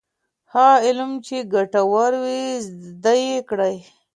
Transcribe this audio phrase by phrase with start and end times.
[0.53, 3.69] هغه علم چي ګټور وي زده یې کړه.